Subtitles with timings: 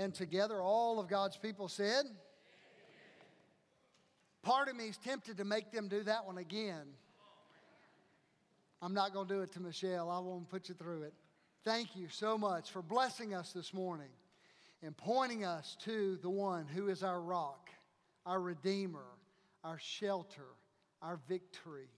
[0.00, 2.16] And together, all of God's people said, Amen.
[4.42, 6.86] Part of me is tempted to make them do that one again.
[8.80, 10.08] I'm not going to do it to Michelle.
[10.08, 11.12] I won't put you through it.
[11.64, 14.08] Thank you so much for blessing us this morning
[14.82, 17.68] and pointing us to the one who is our rock,
[18.24, 19.04] our redeemer,
[19.64, 20.46] our shelter,
[21.02, 21.90] our victory,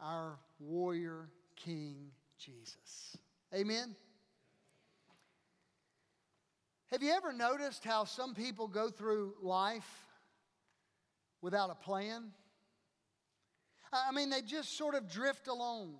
[0.00, 3.18] our warrior king, Jesus.
[3.54, 3.94] Amen.
[6.90, 9.88] Have you ever noticed how some people go through life
[11.40, 12.32] without a plan?
[13.92, 15.94] I mean, they just sort of drift along.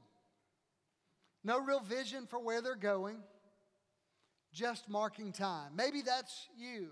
[1.44, 3.18] No real vision for where they're going,
[4.52, 5.72] just marking time.
[5.76, 6.88] Maybe that's you.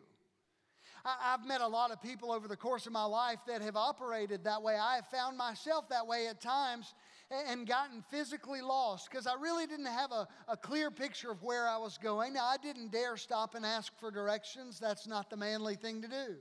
[1.04, 4.44] I've met a lot of people over the course of my life that have operated
[4.44, 4.76] that way.
[4.76, 6.94] I have found myself that way at times
[7.30, 11.68] and gotten physically lost because I really didn't have a, a clear picture of where
[11.68, 12.32] I was going.
[12.34, 14.78] Now, I didn't dare stop and ask for directions.
[14.78, 16.36] That's not the manly thing to do.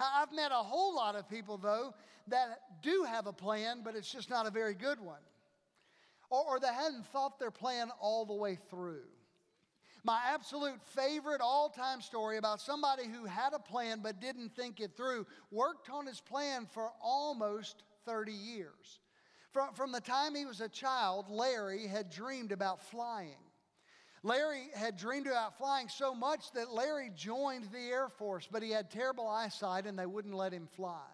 [0.00, 1.94] I've met a whole lot of people, though,
[2.28, 5.20] that do have a plan, but it's just not a very good one.
[6.30, 9.04] Or, or they hadn't thought their plan all the way through.
[10.04, 14.80] My absolute favorite all time story about somebody who had a plan but didn't think
[14.80, 18.98] it through, worked on his plan for almost 30 years.
[19.52, 23.36] From, from the time he was a child, Larry had dreamed about flying.
[24.22, 28.70] Larry had dreamed about flying so much that Larry joined the Air Force, but he
[28.70, 31.06] had terrible eyesight and they wouldn't let him fly.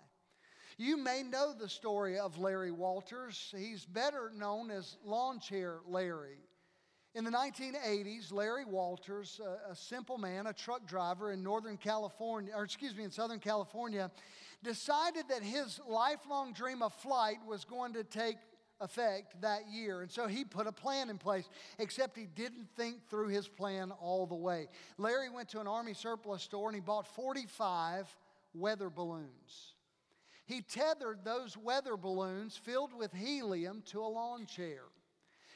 [0.76, 3.52] You may know the story of Larry Walters.
[3.56, 6.38] He's better known as Lawn Chair Larry.
[7.14, 12.52] In the 1980s, Larry Walters, a, a, simple man, a truck driver in Northern California,
[12.54, 14.10] or excuse me, in Southern California,
[14.62, 18.36] decided that his lifelong dream of flight was going to take
[18.80, 20.02] effect that year.
[20.02, 23.90] And so he put a plan in place, except he didn't think through his plan
[23.90, 24.68] all the way.
[24.96, 28.14] Larry went to an Army surplus store and he bought 45
[28.54, 29.74] weather balloons.
[30.46, 34.84] He tethered those weather balloons filled with helium to a lawn chair.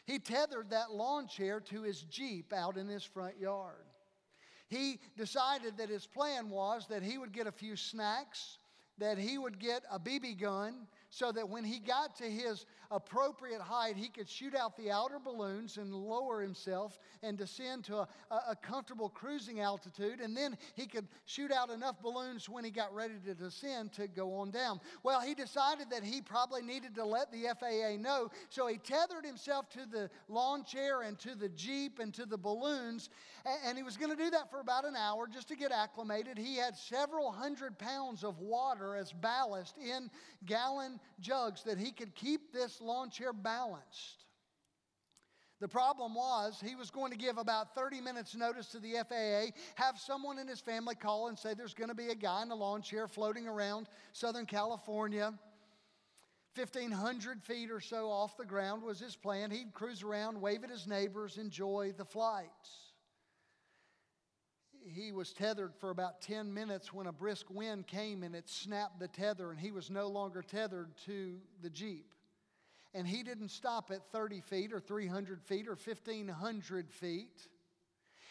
[0.05, 3.87] He tethered that lawn chair to his Jeep out in his front yard.
[4.69, 8.59] He decided that his plan was that he would get a few snacks,
[8.99, 13.61] that he would get a BB gun, so that when he got to his appropriate
[13.61, 18.09] height, he could shoot out the outer balloons and lower himself and descend to a,
[18.31, 20.21] a comfortable cruising altitude.
[20.21, 24.09] And then he could shoot out enough balloons when he got ready to descend to
[24.09, 24.81] go on down.
[25.03, 29.27] Well, he decided that he probably needed to let the FAA know, so he tethered
[29.27, 33.11] himself to the lawn chair and to the Jeep and to the balloons.
[33.67, 36.39] And he was going to do that for about an hour just to get acclimated.
[36.39, 40.11] He had several hundred pounds of water as ballast in
[40.47, 44.25] gallon jugs that he could keep this lawn chair balanced.
[45.61, 49.57] The problem was he was going to give about 30 minutes notice to the FAA,
[49.77, 52.51] have someone in his family call and say there's going to be a guy in
[52.51, 55.33] a lawn chair floating around Southern California.
[56.57, 59.53] 1,500 feet or so off the ground was his plan.
[59.53, 62.82] He'd cruise around, wave at his neighbors, enjoy the flights
[64.87, 68.99] he was tethered for about 10 minutes when a brisk wind came and it snapped
[68.99, 72.07] the tether, and he was no longer tethered to the Jeep.
[72.95, 77.49] And he didn't stop at 30 feet or 300 feet or 1,500 feet.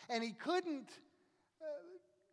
[0.09, 0.89] And he couldn't
[1.61, 1.65] uh,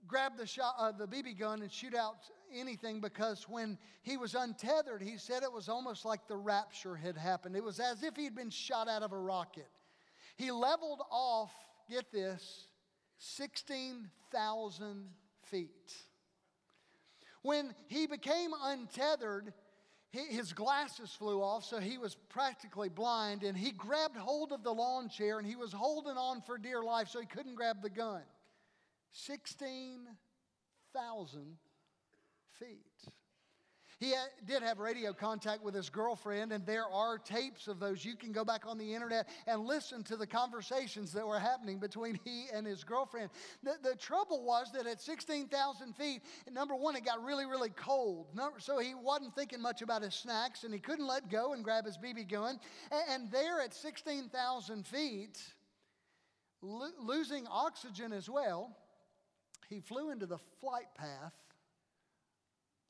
[0.07, 2.17] grab the, shot, uh, the BB gun and shoot out
[2.55, 7.17] anything because when he was untethered, he said it was almost like the rapture had
[7.17, 7.57] happened.
[7.57, 9.69] It was as if he had been shot out of a rocket.
[10.37, 11.53] He leveled off,
[11.91, 12.68] get this,
[13.19, 15.11] 16,000
[15.45, 15.95] feet.
[17.43, 19.53] When he became untethered,
[20.11, 24.73] his glasses flew off, so he was practically blind, and he grabbed hold of the
[24.73, 27.91] lawn chair and he was holding on for dear life, so he couldn't grab the
[27.91, 28.23] gun.
[29.13, 31.59] 16,000
[32.59, 33.09] feet.
[34.01, 34.15] He
[34.47, 38.05] did have radio contact with his girlfriend, and there are tapes of those.
[38.05, 41.81] You can go back on the internet and listen to the conversations that were happening
[41.81, 43.31] between he and his girlfriend.
[43.65, 48.29] The, the trouble was that at 16,000 feet, number one, it got really, really cold.
[48.37, 51.65] Number, so he wasn't thinking much about his snacks, and he couldn't let go and
[51.65, 52.61] grab his BB gun.
[52.93, 55.43] And, and there at 16,000 feet,
[56.63, 58.77] lo- losing oxygen as well,
[59.69, 61.33] he flew into the flight path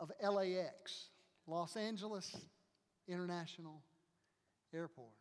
[0.01, 1.09] of LAX,
[1.47, 2.35] Los Angeles
[3.09, 3.83] International
[4.75, 5.13] Airport.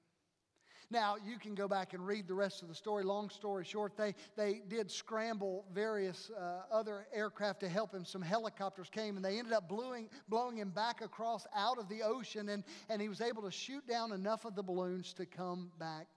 [0.89, 3.03] Now, you can go back and read the rest of the story.
[3.03, 8.05] Long story short, they, they did scramble various uh, other aircraft to help him.
[8.05, 12.03] Some helicopters came and they ended up blowing, blowing him back across out of the
[12.03, 15.71] ocean, and, and he was able to shoot down enough of the balloons to come
[15.77, 16.07] back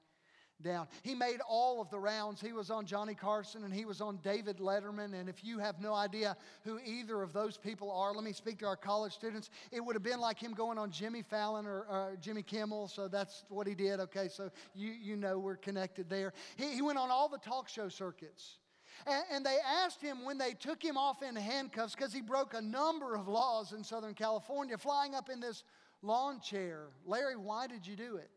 [0.63, 0.87] down.
[1.03, 2.41] He made all of the rounds.
[2.41, 5.19] He was on Johnny Carson and he was on David Letterman.
[5.19, 8.59] And if you have no idea who either of those people are, let me speak
[8.61, 9.51] to our college students.
[9.73, 12.89] It would have been like him going on Jimmy Fallon or, or Jimmy Kimmel.
[12.89, 14.01] So that's what he did.
[14.01, 16.33] Okay, so you, you know we're connected there.
[16.57, 18.59] He, he went on all the talk show circuits.
[19.07, 22.55] And, and they asked him when they took him off in handcuffs because he broke
[22.55, 25.65] a number of laws in Southern California, flying up in this
[26.03, 26.89] lawn chair.
[27.07, 28.31] Larry, why did you do it?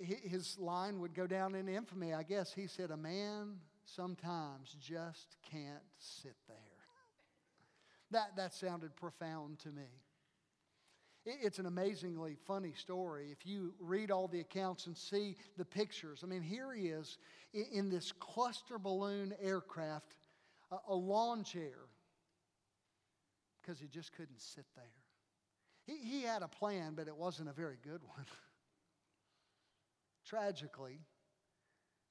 [0.00, 2.52] His line would go down in infamy, I guess.
[2.52, 6.56] He said, A man sometimes just can't sit there.
[8.12, 9.88] That, that sounded profound to me.
[11.24, 13.32] It's an amazingly funny story.
[13.32, 17.18] If you read all the accounts and see the pictures, I mean, here he is
[17.52, 20.14] in this cluster balloon aircraft,
[20.88, 21.88] a lawn chair,
[23.60, 24.84] because he just couldn't sit there.
[25.84, 28.26] He, he had a plan, but it wasn't a very good one.
[30.26, 30.98] Tragically,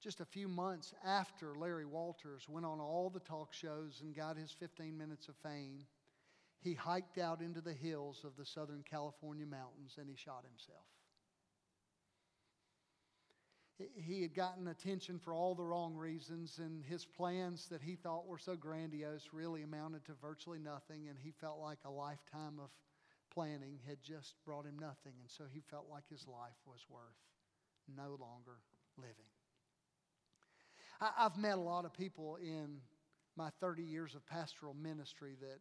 [0.01, 4.37] just a few months after Larry Walters went on all the talk shows and got
[4.37, 5.85] his 15 minutes of fame,
[6.61, 10.85] he hiked out into the hills of the Southern California mountains and he shot himself.
[13.95, 18.25] He had gotten attention for all the wrong reasons, and his plans that he thought
[18.25, 22.69] were so grandiose really amounted to virtually nothing, and he felt like a lifetime of
[23.33, 27.19] planning had just brought him nothing, and so he felt like his life was worth
[27.95, 28.59] no longer
[28.97, 29.15] living.
[31.01, 32.77] I've met a lot of people in
[33.35, 35.59] my 30 years of pastoral ministry that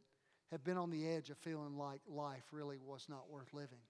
[0.51, 3.83] have been on the edge of feeling like life really was not worth living.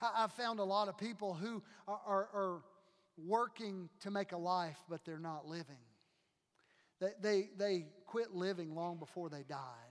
[0.00, 2.62] I've found a lot of people who are, are, are
[3.18, 5.82] working to make a life, but they're not living.
[7.00, 9.89] They, they, they quit living long before they died.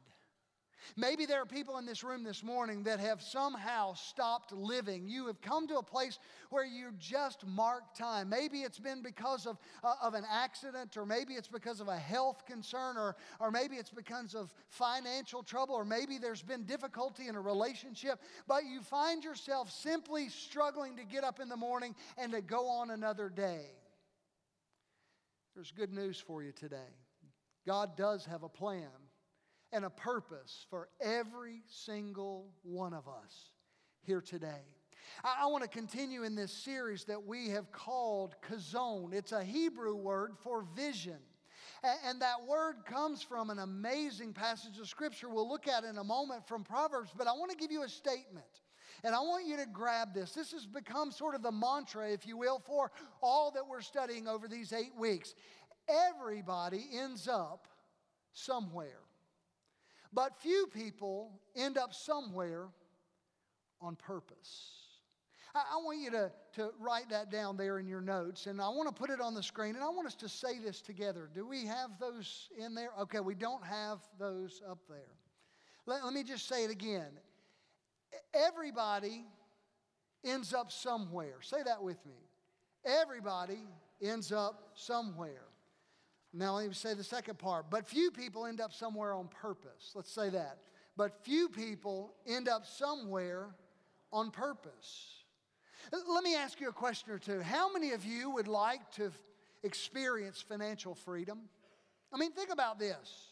[0.95, 5.07] Maybe there are people in this room this morning that have somehow stopped living.
[5.07, 8.29] You have come to a place where you just mark time.
[8.29, 11.97] Maybe it's been because of, uh, of an accident, or maybe it's because of a
[11.97, 17.27] health concern, or, or maybe it's because of financial trouble, or maybe there's been difficulty
[17.27, 21.95] in a relationship, but you find yourself simply struggling to get up in the morning
[22.17, 23.65] and to go on another day.
[25.55, 26.77] There's good news for you today.
[27.65, 28.87] God does have a plan
[29.71, 33.51] and a purpose for every single one of us
[34.01, 34.65] here today.
[35.23, 39.13] I, I want to continue in this series that we have called Chazown.
[39.13, 41.19] It's a Hebrew word for vision.
[42.05, 46.03] And that word comes from an amazing passage of Scripture we'll look at in a
[46.03, 48.45] moment from Proverbs, but I want to give you a statement.
[49.03, 50.33] And I want you to grab this.
[50.33, 52.91] This has become sort of the mantra, if you will, for
[53.21, 55.35] all that we're studying over these eight weeks.
[55.87, 57.67] Everybody ends up
[58.33, 58.99] somewhere.
[60.11, 62.67] But few people end up somewhere
[63.81, 64.71] on purpose.
[65.53, 68.69] I, I want you to, to write that down there in your notes, and I
[68.69, 71.29] want to put it on the screen, and I want us to say this together.
[71.33, 72.89] Do we have those in there?
[73.01, 75.15] Okay, we don't have those up there.
[75.85, 77.11] Let, let me just say it again.
[78.33, 79.25] Everybody
[80.23, 81.35] ends up somewhere.
[81.41, 82.29] Say that with me.
[82.85, 83.59] Everybody
[84.01, 85.48] ends up somewhere.
[86.33, 87.69] Now, let me say the second part.
[87.69, 89.91] But few people end up somewhere on purpose.
[89.95, 90.59] Let's say that.
[90.95, 93.55] But few people end up somewhere
[94.11, 95.23] on purpose.
[95.91, 97.41] Let me ask you a question or two.
[97.41, 99.11] How many of you would like to
[99.63, 101.39] experience financial freedom?
[102.13, 103.29] I mean, think about this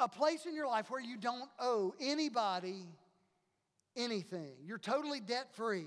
[0.00, 2.86] a place in your life where you don't owe anybody
[3.96, 5.86] anything, you're totally debt free.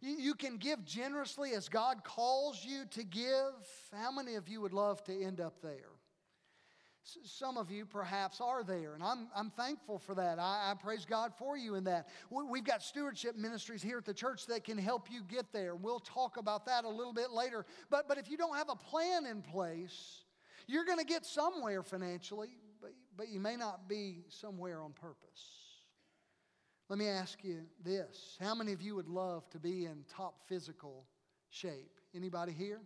[0.00, 3.54] You can give generously as God calls you to give.
[3.92, 5.90] How many of you would love to end up there?
[7.24, 10.40] Some of you perhaps are there, and I'm, I'm thankful for that.
[10.40, 12.08] I, I praise God for you in that.
[12.30, 15.76] We've got stewardship ministries here at the church that can help you get there.
[15.76, 17.64] We'll talk about that a little bit later.
[17.90, 20.24] But, but if you don't have a plan in place,
[20.66, 22.50] you're going to get somewhere financially,
[22.82, 25.65] but, but you may not be somewhere on purpose.
[26.88, 28.36] Let me ask you this.
[28.40, 31.04] How many of you would love to be in top physical
[31.48, 32.00] shape?
[32.14, 32.80] Anybody here?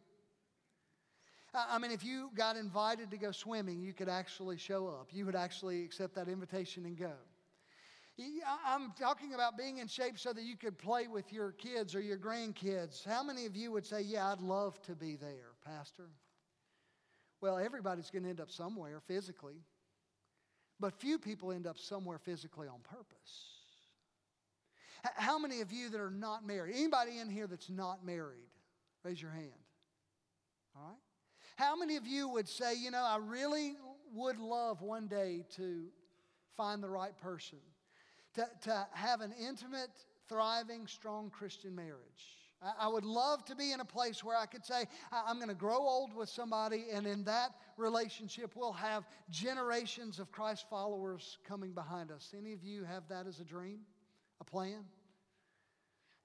[1.53, 5.09] I mean, if you got invited to go swimming, you could actually show up.
[5.13, 7.13] You would actually accept that invitation and go.
[8.67, 12.01] I'm talking about being in shape so that you could play with your kids or
[12.01, 13.05] your grandkids.
[13.05, 16.11] How many of you would say, Yeah, I'd love to be there, Pastor?
[17.41, 19.65] Well, everybody's going to end up somewhere physically,
[20.79, 23.60] but few people end up somewhere physically on purpose.
[25.17, 26.75] How many of you that are not married?
[26.77, 28.49] Anybody in here that's not married?
[29.03, 29.51] Raise your hand.
[30.77, 30.99] All right?
[31.57, 33.77] How many of you would say, you know, I really
[34.15, 35.87] would love one day to
[36.57, 37.59] find the right person,
[38.35, 39.91] to, to have an intimate,
[40.29, 42.37] thriving, strong Christian marriage?
[42.79, 45.55] I would love to be in a place where I could say, I'm going to
[45.55, 51.73] grow old with somebody, and in that relationship, we'll have generations of Christ followers coming
[51.73, 52.35] behind us.
[52.37, 53.81] Any of you have that as a dream,
[54.41, 54.85] a plan?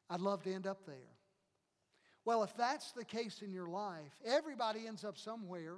[0.09, 0.95] I'd love to end up there.
[2.25, 5.77] Well, if that's the case in your life, everybody ends up somewhere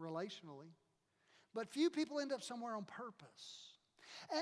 [0.00, 0.72] relationally,
[1.54, 3.76] but few people end up somewhere on purpose.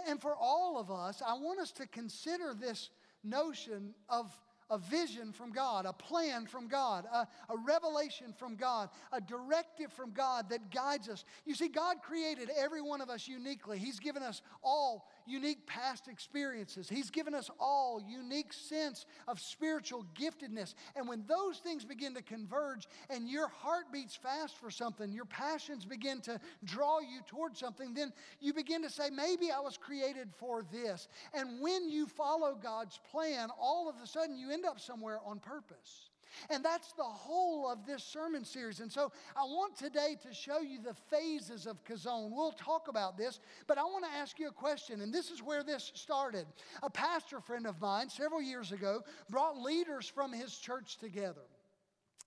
[0.08, 2.90] And for all of us, I want us to consider this
[3.22, 4.32] notion of
[4.70, 9.90] a vision from God, a plan from God, a, a, revelation from God, a directive
[9.92, 11.24] from God that guides us.
[11.46, 13.78] You see, God created every one of us uniquely.
[13.78, 16.88] He's given us all unique past experiences.
[16.88, 20.74] He's given us all unique sense of spiritual giftedness.
[20.96, 25.24] And when those things begin to converge and your heart beats fast for something, your
[25.24, 29.76] passions begin to draw you towards something, then you begin to say, maybe I was
[29.76, 31.08] created for this.
[31.34, 35.38] And when you follow God's plan, all of a sudden you end up somewhere on
[35.38, 36.07] purpose.
[36.50, 38.80] And that's the whole of this sermon series.
[38.80, 42.30] And so I want today to show you the phases of Chazown.
[42.30, 45.00] We'll talk about this, but I want to ask you a question.
[45.00, 46.46] And this is where this started.
[46.82, 51.46] A pastor friend of mine several years ago brought leaders from his church together.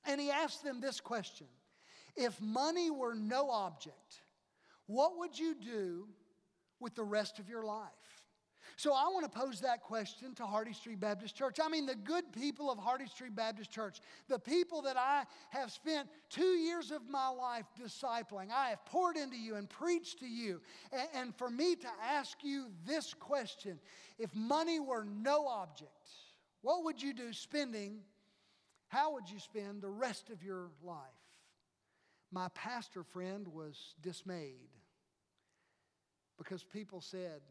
[0.05, 1.47] And he asked them this question
[2.15, 4.21] If money were no object,
[4.87, 6.07] what would you do
[6.79, 7.89] with the rest of your life?
[8.77, 11.57] So I want to pose that question to Hardy Street Baptist Church.
[11.63, 15.71] I mean, the good people of Hardy Street Baptist Church, the people that I have
[15.71, 18.51] spent two years of my life discipling.
[18.51, 20.61] I have poured into you and preached to you.
[21.13, 23.79] And, for me to ask you this question
[24.17, 25.89] if money were no object,
[26.61, 27.99] what would you do spending?
[28.87, 30.97] How would you spend the rest of your life?
[32.31, 34.69] My pastor friend was dismayed
[36.37, 37.41] because people said,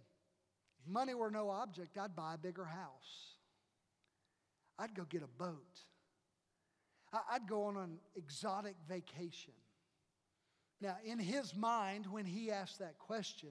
[0.81, 3.35] if money were no object, I'd buy a bigger house.
[4.79, 5.81] I'd go get a boat.
[7.31, 9.55] I'd go on an exotic vacation.
[10.81, 13.51] Now, in his mind, when he asked that question,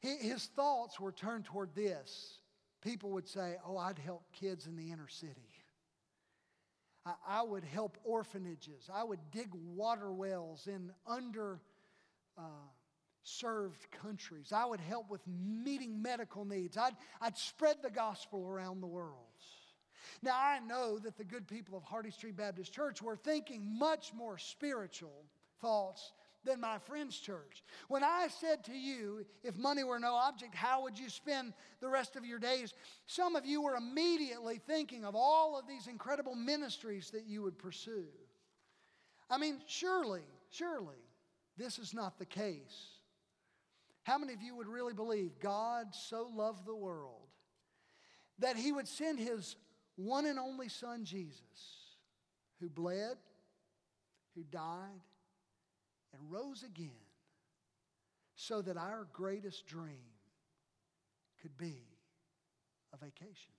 [0.00, 2.38] his thoughts were turned toward this.
[2.82, 5.48] People would say, Oh, I'd help kids in the inner city.
[7.28, 8.88] I would help orphanages.
[8.92, 11.60] I would dig water wells in under.
[12.36, 12.66] Uh,
[13.24, 14.52] served countries.
[14.52, 16.76] I would help with meeting medical needs.
[16.76, 19.18] I'd, I'd spread the gospel around the world.
[20.22, 24.12] Now, I know that the good people of Hardy Street Baptist Church were thinking much
[24.14, 25.24] more spiritual
[25.60, 26.12] thoughts
[26.44, 27.62] than my friend's church.
[27.88, 31.88] When I said to you, if money were no object, how would you spend the
[31.88, 32.74] rest of your days?
[33.06, 37.58] Some of you were immediately thinking of all of these incredible ministries that you would
[37.58, 38.04] pursue.
[39.30, 41.02] I mean, surely, surely,
[41.56, 42.93] this is not the case.
[44.04, 47.28] How many of you would really believe God so loved the world
[48.38, 49.56] that he would send his
[49.96, 51.40] one and only son, Jesus,
[52.60, 53.16] who bled,
[54.34, 55.00] who died,
[56.12, 56.90] and rose again
[58.36, 60.12] so that our greatest dream
[61.40, 61.86] could be
[62.92, 63.52] a vacation?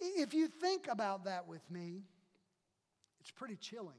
[0.00, 2.02] If you think about that with me,
[3.20, 3.94] it's pretty chilling.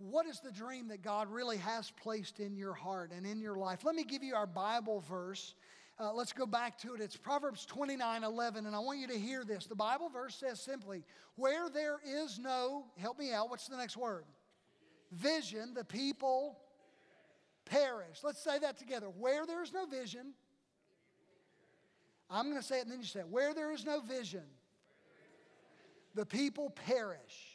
[0.00, 3.56] What is the dream that God really has placed in your heart and in your
[3.56, 3.84] life?
[3.84, 5.54] Let me give you our Bible verse.
[5.98, 7.02] Uh, let's go back to it.
[7.02, 9.66] It's Proverbs 29 11, and I want you to hear this.
[9.66, 11.04] The Bible verse says simply,
[11.36, 14.24] Where there is no, help me out, what's the next word?
[15.12, 16.58] Vision, the people
[17.66, 18.20] perish.
[18.24, 19.08] Let's say that together.
[19.08, 20.32] Where there is no vision,
[22.30, 23.28] I'm going to say it and then you say it.
[23.28, 24.44] Where there is no vision,
[26.14, 27.49] the people perish.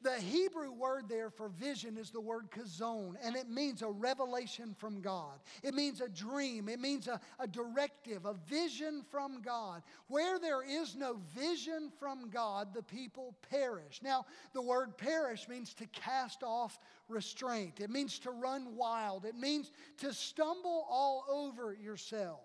[0.00, 4.76] The Hebrew word there for vision is the word chazown, and it means a revelation
[4.78, 5.40] from God.
[5.64, 6.68] It means a dream.
[6.68, 9.82] It means a, a directive, a vision from God.
[10.06, 14.00] Where there is no vision from God, the people perish.
[14.00, 16.78] Now, the word perish means to cast off
[17.08, 22.40] restraint, it means to run wild, it means to stumble all over yourself.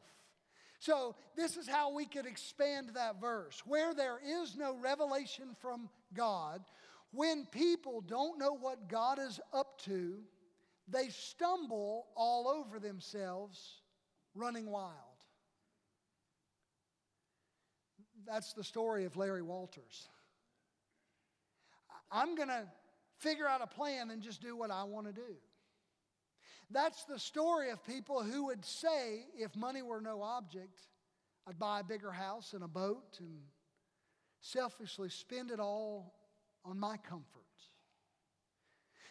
[0.80, 3.62] So, this is how we could expand that verse.
[3.66, 6.62] Where there is no revelation from God,
[7.14, 10.16] when people don't know what God is up to,
[10.88, 13.82] they stumble all over themselves
[14.34, 14.92] running wild.
[18.26, 20.10] That's the story of Larry Walters.
[22.12, 22.64] I'm going to
[23.20, 25.36] figure out a plan and just do what I want to do.
[26.72, 30.80] That's the story of people who would say, if money were no object,
[31.48, 33.40] I'd buy a bigger house and a boat and
[34.42, 36.14] selfishly spend it all
[36.66, 37.44] on my comforts.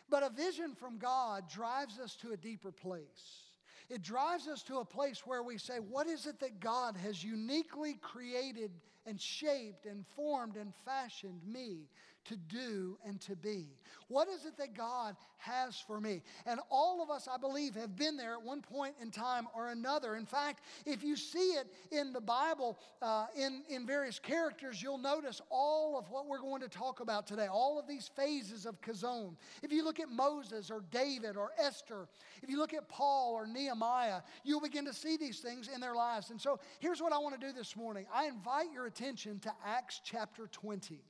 [0.09, 3.49] But a vision from God drives us to a deeper place.
[3.89, 7.25] it drives us to a place where we say, What is it that God has
[7.25, 8.71] uniquely created
[9.07, 11.89] and shaped and formed and fashioned me
[12.27, 13.67] to do and to be?
[14.09, 16.23] What is it that God has for me?
[16.47, 19.69] And all of us, I believe, have been there at one point in time or
[19.69, 20.17] another.
[20.17, 24.99] In fact, if you see it in the Bible uh, in, in various characters, you'll
[24.99, 28.81] notice all of what we're going to talk about today, all of these phases of
[28.81, 29.35] Chazown.
[29.63, 32.09] If you look at Moses or David or Esther,
[32.43, 35.95] if you look at Paul or Nehemiah, you'll begin to see these things in their
[35.95, 36.31] lives.
[36.31, 39.53] And so here's what I want to do this morning I invite your attention to
[39.65, 41.01] Acts chapter 20.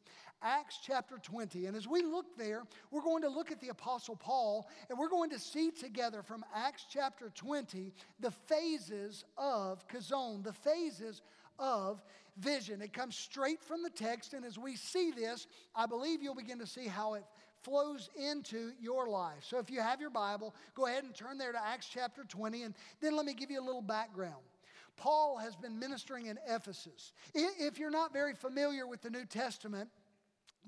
[0.42, 1.66] Acts chapter 20.
[1.66, 5.08] And as we look there, we're going to look at the Apostle Paul and we're
[5.08, 11.22] going to see together from Acts chapter 20 the phases of Chazown, the phases
[11.58, 12.02] of
[12.36, 12.82] vision.
[12.82, 14.34] It comes straight from the text.
[14.34, 17.24] And as we see this, I believe you'll begin to see how it
[17.62, 19.42] flows into your life.
[19.42, 22.62] So if you have your Bible, go ahead and turn there to Acts chapter 20.
[22.62, 24.42] And then let me give you a little background.
[24.96, 27.12] Paul has been ministering in Ephesus.
[27.34, 29.88] If you're not very familiar with the New Testament,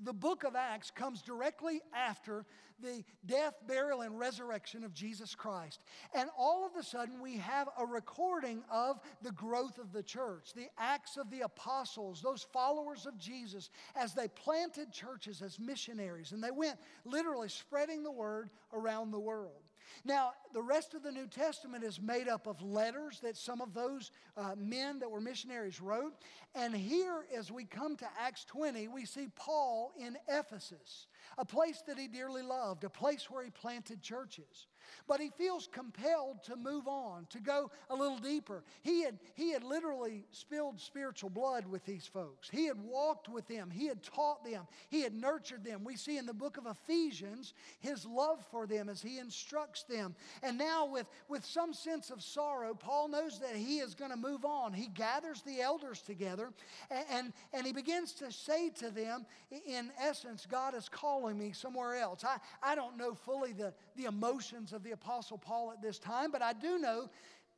[0.03, 2.45] the book of Acts comes directly after
[2.81, 5.83] the death, burial, and resurrection of Jesus Christ.
[6.13, 10.53] And all of a sudden, we have a recording of the growth of the church,
[10.53, 16.31] the acts of the apostles, those followers of Jesus, as they planted churches as missionaries.
[16.33, 19.64] And they went literally spreading the word around the world.
[20.03, 23.73] Now, the rest of the New Testament is made up of letters that some of
[23.73, 26.13] those uh, men that were missionaries wrote.
[26.53, 31.81] And here, as we come to Acts 20, we see Paul in Ephesus, a place
[31.87, 34.67] that he dearly loved, a place where he planted churches.
[35.07, 38.63] But he feels compelled to move on, to go a little deeper.
[38.81, 42.49] He had, he had literally spilled spiritual blood with these folks.
[42.49, 45.83] He had walked with them, he had taught them, he had nurtured them.
[45.83, 50.15] We see in the book of Ephesians his love for them as he instructs them.
[50.43, 54.17] And now, with, with some sense of sorrow, Paul knows that he is going to
[54.17, 54.73] move on.
[54.73, 56.51] He gathers the elders together
[56.89, 59.25] and, and, and he begins to say to them,
[59.67, 62.23] in essence, God is calling me somewhere else.
[62.23, 66.31] I, I don't know fully the, the emotions of the Apostle Paul at this time,
[66.31, 67.09] but I do know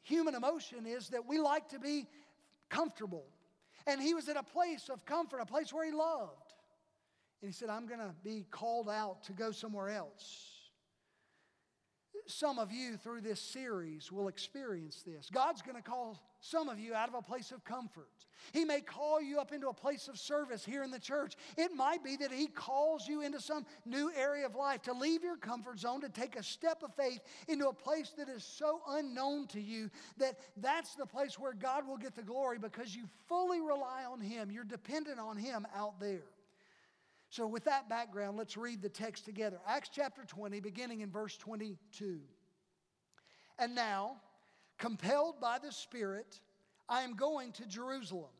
[0.02, 2.08] human emotion is that we like to be
[2.70, 3.26] comfortable.
[3.86, 6.54] And he was in a place of comfort, a place where he loved.
[7.42, 10.57] And he said, I'm going to be called out to go somewhere else.
[12.28, 15.30] Some of you through this series will experience this.
[15.32, 18.10] God's going to call some of you out of a place of comfort.
[18.54, 21.36] He may call you up into a place of service here in the church.
[21.58, 25.24] It might be that He calls you into some new area of life to leave
[25.24, 28.82] your comfort zone, to take a step of faith into a place that is so
[28.90, 33.06] unknown to you that that's the place where God will get the glory because you
[33.28, 34.52] fully rely on Him.
[34.52, 36.24] You're dependent on Him out there.
[37.38, 39.60] So, with that background, let's read the text together.
[39.67, 42.19] Acts chapter 20, beginning in verse 22.
[43.60, 44.13] And now,
[44.80, 46.41] compelled by the Spirit,
[46.89, 48.32] I am going to Jerusalem,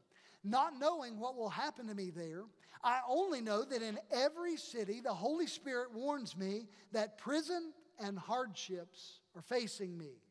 [0.44, 2.46] not knowing what will happen to me there.
[2.84, 8.18] I only know that in every city the Holy Spirit warns me that prison and
[8.18, 10.24] hardships are facing me.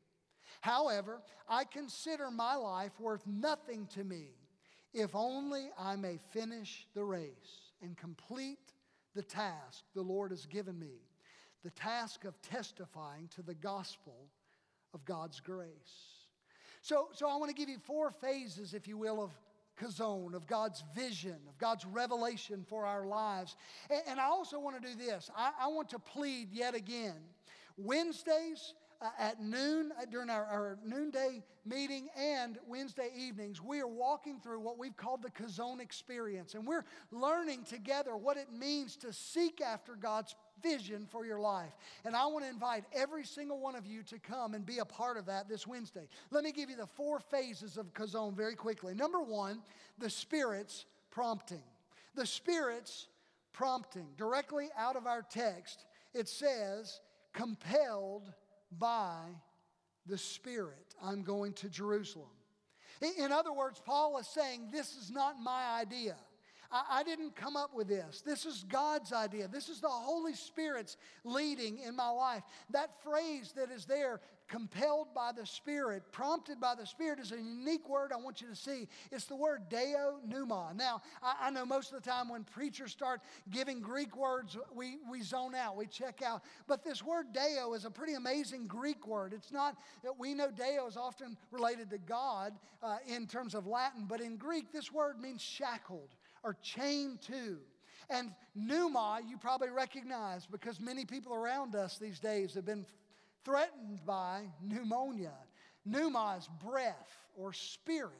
[0.60, 4.30] However, I consider my life worth nothing to me
[4.92, 8.72] if only I may finish the race and complete
[9.14, 11.00] the task the Lord has given me
[11.66, 14.28] the task of testifying to the gospel
[14.94, 15.66] of God's grace.
[16.80, 19.32] So, so I want to give you four phases, if you will, of
[19.80, 23.56] Chazown, of God's vision, of God's revelation for our lives.
[23.90, 25.28] And, and I also want to do this.
[25.36, 27.16] I, I, want to plead yet again.
[27.76, 33.86] Wednesdays uh, at noon, uh, during our, our noonday meeting and Wednesday evenings, we are
[33.86, 36.54] walking through what we've called the Chazown experience.
[36.54, 41.76] And we're learning together what it means to seek after God's vision for your life.
[42.04, 44.84] And I want to invite every single one of you to come and be a
[44.84, 46.08] part of that this Wednesday.
[46.30, 48.94] Let me give you the four phases of Chazown very quickly.
[48.94, 49.60] Number one,
[49.98, 51.62] the Spirit's prompting.
[52.14, 53.08] The Spirit's
[53.52, 54.06] prompting.
[54.16, 57.00] Directly out of our text, it says,
[57.32, 58.32] compelled
[58.78, 59.18] by
[60.06, 62.28] the Spirit, I'm going to Jerusalem.
[63.18, 66.16] In other words, Paul is saying, This is not my idea.
[66.70, 68.22] I, didn't come up with this.
[68.22, 69.48] This is God's idea.
[69.48, 72.42] This is the Holy Spirit's leading in my life.
[72.70, 77.36] That phrase that is there, compelled by the Spirit, prompted by the Spirit, is a
[77.36, 78.88] unique word I want you to see.
[79.10, 80.72] It's the word deo pneuma.
[80.74, 84.98] Now, I, I, know most of the time when preachers start giving Greek words, we,
[85.10, 86.42] we zone out, we check out.
[86.66, 89.32] But this word deo is a pretty amazing Greek word.
[89.32, 93.66] It's not that we know deo is often related to God uh, in terms of
[93.66, 97.58] Latin, but in Greek, this word means shackled or chained to.
[98.08, 102.86] And pneuma, you probably recognize because many people around us these days have been
[103.46, 105.32] threatened by pneumonia.
[105.84, 108.12] Pneuma is breath or spirit.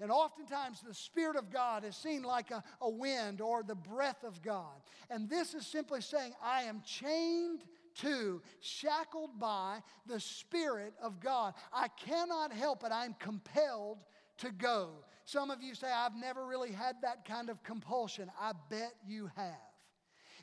[0.00, 4.24] And oftentimes, the Spirit of God is seen like a, a wind or the breath
[4.24, 4.74] of God.
[5.10, 7.64] And this is simply saying, I am chained
[7.96, 11.54] to, shackled by the Spirit of God.
[11.72, 12.90] I cannot help it.
[12.92, 13.98] I'm compelled
[14.38, 14.90] to go.
[15.24, 18.30] Some of you say, I've never really had that kind of compulsion.
[18.40, 19.54] I bet you have.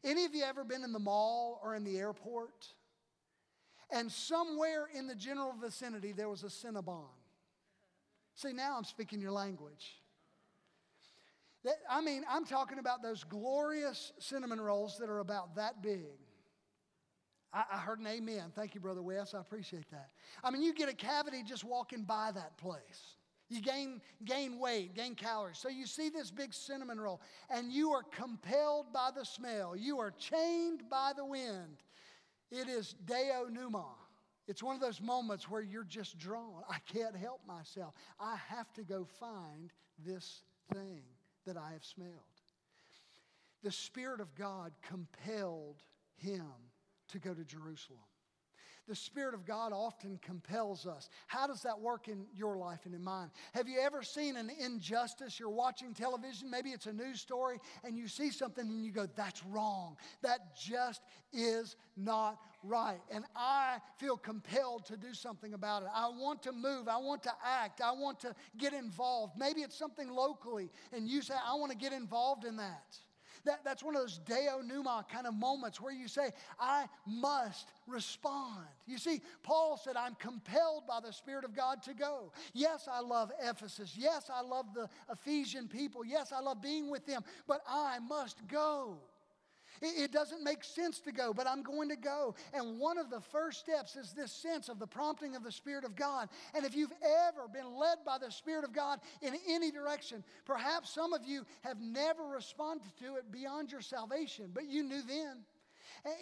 [0.04, 2.68] Any of you ever been in the mall or in the airport?
[3.92, 7.10] And somewhere in the general vicinity, there was a Cinnabon.
[8.36, 9.98] See, now I'm speaking your language.
[11.90, 16.18] I mean, I'm talking about those glorious cinnamon rolls that are about that big.
[17.54, 18.52] I, I heard an amen.
[18.56, 19.34] Thank you, Brother Wes.
[19.34, 20.10] I appreciate that.
[20.44, 23.16] I mean, you get a cavity just walking by that place.
[23.50, 25.58] You gain, gain weight, gain calories.
[25.58, 29.76] So you see this big cinnamon roll, and you are compelled by the smell.
[29.76, 31.84] You are chained by the wind.
[32.52, 33.86] It is Deo Pneuma.
[34.48, 36.64] It's one of those moments where you're just drawn.
[36.70, 37.94] I can't help myself.
[38.20, 39.72] I have to go find
[40.06, 41.04] this thing
[41.46, 42.12] that I have smelled.
[43.64, 45.84] The Spirit of God compelled
[46.18, 46.52] him
[47.10, 48.00] to go to Jerusalem.
[48.88, 51.10] The Spirit of God often compels us.
[51.28, 53.30] How does that work in your life and in mine?
[53.54, 55.40] Have you ever seen an injustice?
[55.40, 59.08] You're watching television, maybe it's a news story, and you see something and you go,
[59.16, 59.98] That's wrong.
[60.24, 63.02] That just is not right.
[63.12, 65.90] And I feel compelled to do something about it.
[65.94, 66.88] I want to move.
[66.88, 67.82] I want to act.
[67.82, 69.34] I want to get involved.
[69.38, 72.98] Maybe it's something locally, and you say, I want to get involved in that.
[73.46, 77.70] That, that's one of those Deo Pneuma kind of moments where you say, I must
[77.88, 78.66] respond.
[78.88, 82.32] You see, Paul said, I'm compelled by the Spirit of God to go.
[82.54, 83.96] Yes, I love Ephesus.
[83.98, 86.06] Yes, I love the Ephesian people.
[86.06, 88.98] Yes, I love being with them, but I must go.
[89.82, 92.36] It doesn't make sense to go, but I'm going to go.
[92.54, 95.86] And one of the first steps is this sense of the prompting of the Spirit
[95.86, 96.30] of God.
[96.54, 96.94] And if you've
[97.28, 101.46] ever been led by the Spirit of God in any direction, perhaps some of you
[101.62, 105.38] have never responded to it beyond your salvation, but you knew then.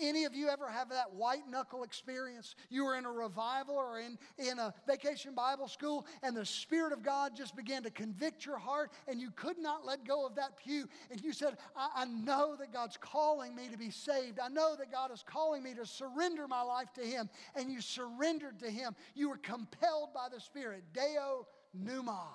[0.02, 2.56] Any of you ever have that white knuckle experience?
[2.70, 6.94] You were in a revival or in, in a vacation Bible school, and the Spirit
[6.94, 10.36] of God just began to convict your heart, and you could not let go of
[10.36, 10.88] that pew.
[11.12, 14.40] And you said, I, I know that God's calling me to be saved.
[14.40, 17.30] I know that God is calling me to surrender my life to Him.
[17.56, 18.96] And you surrendered to Him.
[19.16, 20.84] You were compelled by the Spirit.
[20.94, 22.28] Deo Pneuma.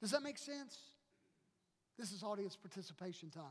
[0.00, 0.78] Does that make sense?
[1.98, 3.44] This is audience participation time.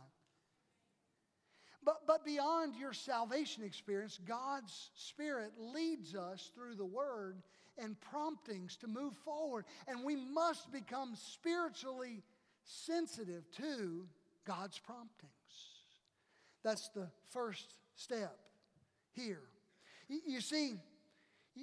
[1.83, 7.41] But, but beyond your salvation experience, God's Spirit leads us through the Word
[7.77, 9.65] and promptings to move forward.
[9.87, 12.21] And we must become spiritually
[12.65, 14.05] sensitive to
[14.45, 15.31] God's promptings.
[16.63, 18.37] That's the first step
[19.13, 19.43] here.
[20.09, 20.73] You see,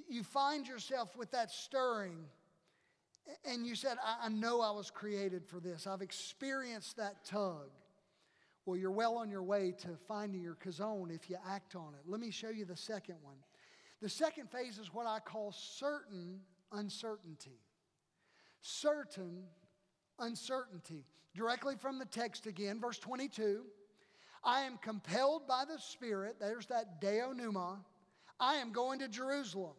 [0.09, 2.17] you find yourself with that stirring,
[3.45, 5.85] and you said, I know I was created for this.
[5.85, 7.69] I've experienced that tug.
[8.67, 12.01] Well, you're well on your way to finding your chazown if you act on it.
[12.05, 13.37] Let me show you the second one.
[14.01, 16.41] The second phase is what I call certain
[16.73, 17.61] uncertainty.
[18.59, 19.43] Certain
[20.19, 21.05] uncertainty.
[21.33, 23.61] Directly from the text again, verse 22.
[24.43, 27.79] I am compelled by the Spirit, there's that Deo Pneuma.
[28.37, 29.77] I am going to Jerusalem.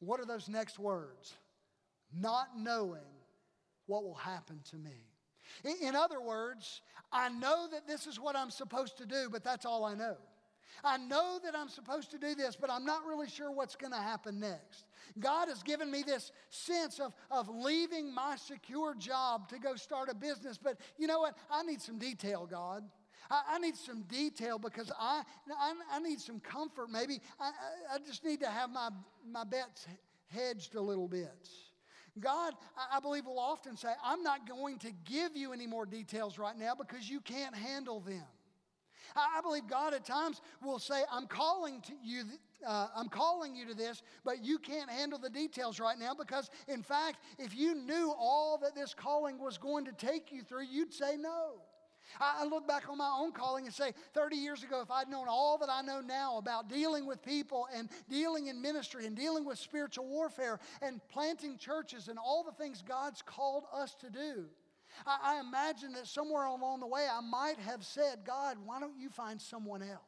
[0.00, 1.34] What are those next words?
[2.12, 3.00] Not knowing
[3.86, 5.11] what will happen to me.
[5.64, 9.66] In other words, I know that this is what I'm supposed to do, but that's
[9.66, 10.16] all I know.
[10.84, 13.92] I know that I'm supposed to do this, but I'm not really sure what's going
[13.92, 14.86] to happen next.
[15.18, 20.08] God has given me this sense of, of leaving my secure job to go start
[20.10, 21.36] a business, but you know what?
[21.50, 22.84] I need some detail, God.
[23.30, 25.22] I, I need some detail because I,
[25.56, 26.90] I, I need some comfort.
[26.90, 27.50] Maybe I,
[27.94, 28.88] I just need to have my,
[29.30, 29.86] my bets
[30.28, 31.48] hedged a little bit.
[32.20, 32.54] God,
[32.92, 36.56] I believe, will often say, I'm not going to give you any more details right
[36.58, 38.24] now because you can't handle them.
[39.16, 42.24] I believe God at times will say, I'm calling to you.
[42.66, 46.48] Uh, I'm calling you to this, but you can't handle the details right now because,
[46.68, 50.64] in fact, if you knew all that this calling was going to take you through,
[50.70, 51.54] you'd say no.
[52.20, 55.26] I look back on my own calling and say, 30 years ago, if I'd known
[55.28, 59.44] all that I know now about dealing with people and dealing in ministry and dealing
[59.44, 64.46] with spiritual warfare and planting churches and all the things God's called us to do,
[65.06, 68.98] I, I imagine that somewhere along the way I might have said, God, why don't
[68.98, 70.00] you find someone else?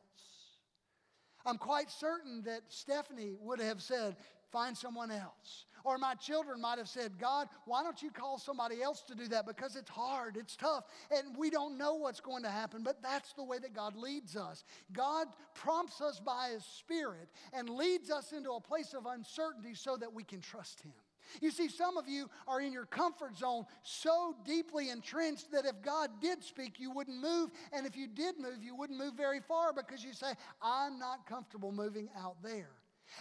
[1.47, 4.17] I'm quite certain that Stephanie would have said,
[4.51, 5.67] find someone else.
[5.85, 9.29] Or my children might have said, God, why don't you call somebody else to do
[9.29, 9.47] that?
[9.47, 12.83] Because it's hard, it's tough, and we don't know what's going to happen.
[12.83, 14.65] But that's the way that God leads us.
[14.93, 19.97] God prompts us by His Spirit and leads us into a place of uncertainty so
[19.99, 20.93] that we can trust Him.
[21.41, 25.83] You see, some of you are in your comfort zone so deeply entrenched that if
[25.83, 27.51] God did speak, you wouldn't move.
[27.73, 31.27] And if you did move, you wouldn't move very far because you say, I'm not
[31.27, 32.71] comfortable moving out there.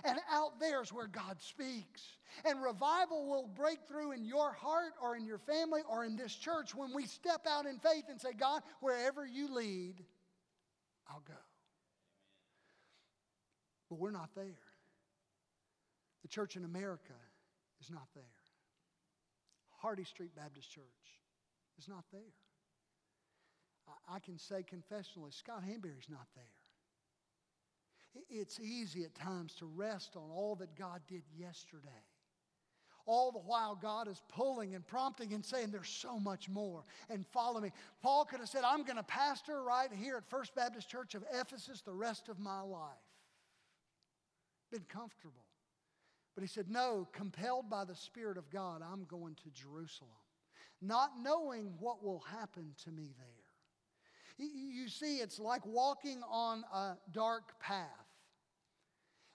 [0.04, 2.02] And out there is where God speaks.
[2.46, 6.34] And revival will break through in your heart or in your family or in this
[6.34, 9.96] church when we step out in faith and say, God, wherever you lead,
[11.08, 11.34] I'll go.
[13.90, 14.58] But we're not there.
[16.24, 17.14] The church in America
[17.82, 18.24] is not there.
[19.78, 20.84] Hardy Street Baptist Church
[21.78, 22.22] is not there.
[24.10, 26.63] I, can say confessionally, Scott Hanbury's not there.
[28.30, 31.90] It's easy at times to rest on all that God did yesterday.
[33.06, 37.28] All the while, God is pulling and prompting and saying, There's so much more, and
[37.28, 37.72] follow me.
[38.02, 41.24] Paul could have said, I'm going to pastor right here at First Baptist Church of
[41.34, 42.94] Ephesus the rest of my life.
[44.72, 45.44] Been comfortable.
[46.34, 50.12] But he said, No, compelled by the Spirit of God, I'm going to Jerusalem,
[50.82, 54.48] not knowing what will happen to me there.
[54.48, 58.03] You see, it's like walking on a dark path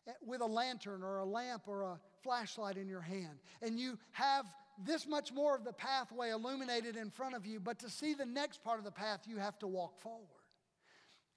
[0.08, 3.98] Eh, with a lantern or a lamp or a flashlight in your hand, and you
[4.12, 4.46] have
[4.84, 8.24] this much more of the pathway illuminated in front of you, but to see the
[8.24, 10.26] next part of the path, you have to walk forward.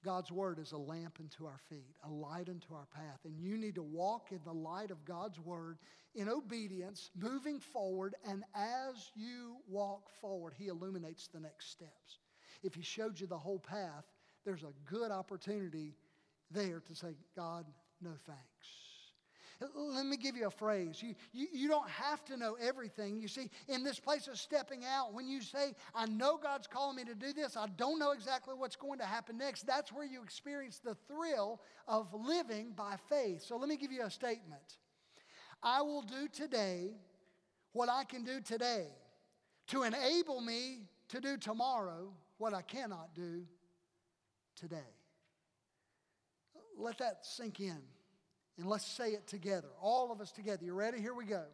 [0.04, 3.20] God's word is a lamp unto our feet, a light unto our path.
[3.24, 5.78] And you need to walk in the light of God's word
[6.14, 8.16] in obedience, moving forward.
[8.28, 12.18] And as you walk forward, He illuminates the next steps.
[12.64, 14.04] If He showed you the whole path,
[14.44, 15.94] there's a good opportunity
[16.50, 17.66] there to say, God,
[18.02, 18.82] no thanks.
[19.76, 21.02] Let me give you a phrase.
[21.02, 23.20] You, you, you don't have to know everything.
[23.20, 26.96] You see, in this place of stepping out, when you say, I know God's calling
[26.96, 30.04] me to do this, I don't know exactly what's going to happen next, that's where
[30.04, 33.42] you experience the thrill of living by faith.
[33.42, 34.78] So let me give you a statement.
[35.62, 36.90] I will do today
[37.72, 38.86] what I can do today
[39.68, 43.44] to enable me to do tomorrow what I cannot do
[44.56, 44.78] today.
[46.76, 47.80] Let that sink in.
[48.58, 50.64] And let's say it together, all of us together.
[50.64, 51.00] You ready?
[51.00, 51.44] Here we go.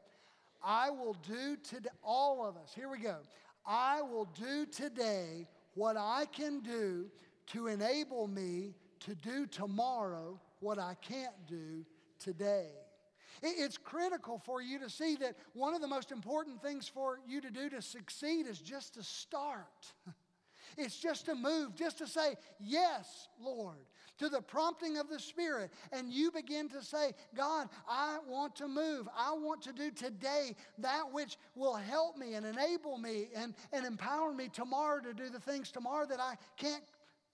[0.63, 3.17] I will do today, all of us, here we go.
[3.65, 7.07] I will do today what I can do
[7.49, 11.85] to enable me to do tomorrow what I can't do
[12.19, 12.71] today.
[13.41, 17.41] It's critical for you to see that one of the most important things for you
[17.41, 19.93] to do to succeed is just to start.
[20.77, 23.79] It's just to move, just to say, Yes, Lord
[24.19, 28.69] to the prompting of the Spirit, and you begin to say, God, I want to
[28.69, 29.09] move.
[29.17, 33.87] I want to do today that which will help me and enable me and, and
[33.87, 36.83] empower me tomorrow to do the things tomorrow that I can't,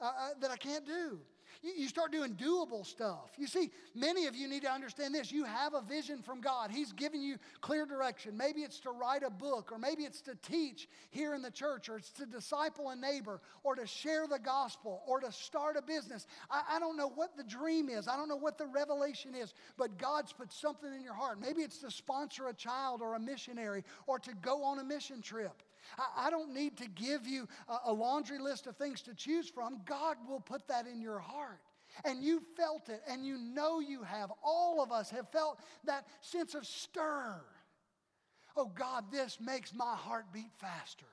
[0.00, 1.18] uh, uh that I can't do.
[1.64, 3.30] You, start doing doable stuff.
[3.38, 5.32] You see, many of you need to understand this.
[5.32, 8.36] You have a vision from God, He's giving you clear direction.
[8.36, 11.88] Maybe it's to write a book, or maybe it's to teach here in the church,
[11.88, 15.82] or it's to disciple a neighbor, or to share the gospel, or to start a
[15.82, 16.26] business.
[16.50, 19.54] I, I don't know what the dream is, I don't know what the revelation is,
[19.78, 21.40] but God's put something in your heart.
[21.40, 25.22] Maybe it's to sponsor a child or a missionary, or to go on a mission
[25.22, 25.62] trip.
[25.98, 29.48] I, I don't need to give you a, a laundry list of things to choose
[29.48, 29.80] from.
[29.84, 31.60] God will put that in your heart
[32.04, 34.32] and you felt it, and you know you have.
[34.42, 37.40] All of us have felt that sense of stir.
[38.56, 41.06] Oh God, this makes my heart beat faster.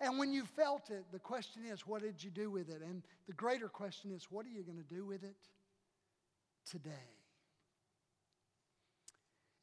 [0.00, 2.82] And when you felt it, the question is, what did you do with it?
[2.82, 5.36] And the greater question is, what are you going to do with it
[6.70, 6.90] today?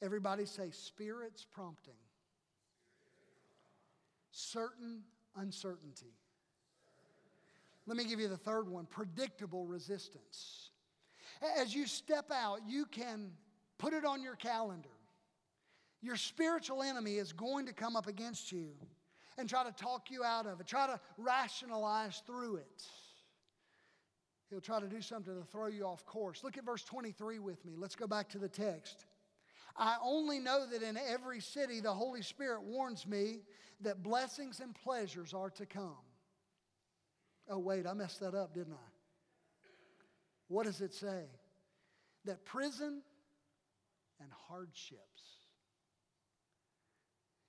[0.01, 1.93] Everybody say, Spirit's prompting
[4.35, 5.01] certain
[5.37, 6.13] uncertainty.
[7.87, 10.69] Let me give you the third one predictable resistance.
[11.57, 13.31] As you step out, you can
[13.77, 14.89] put it on your calendar.
[16.01, 18.69] Your spiritual enemy is going to come up against you
[19.37, 22.83] and try to talk you out of it, try to rationalize through it.
[24.49, 26.43] He'll try to do something to throw you off course.
[26.43, 27.73] Look at verse 23 with me.
[27.77, 29.05] Let's go back to the text.
[29.77, 33.39] I only know that in every city the Holy Spirit warns me
[33.81, 35.97] that blessings and pleasures are to come.
[37.49, 38.89] Oh, wait, I messed that up, didn't I?
[40.47, 41.23] What does it say?
[42.25, 43.01] That prison
[44.19, 45.01] and hardships.